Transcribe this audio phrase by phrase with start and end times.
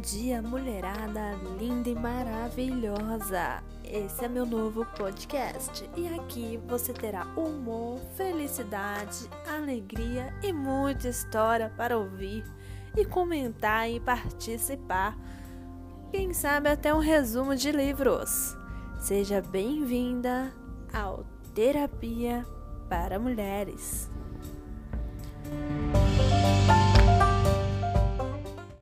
[0.00, 3.62] dia, mulherada linda e maravilhosa!
[3.84, 11.72] Esse é meu novo podcast e aqui você terá humor, felicidade, alegria e muita história
[11.76, 12.44] para ouvir
[12.96, 15.16] e comentar e participar.
[16.10, 18.56] Quem sabe até um resumo de livros.
[18.98, 20.52] Seja bem-vinda
[20.92, 21.24] ao
[21.54, 22.44] Terapia
[22.88, 24.10] para Mulheres.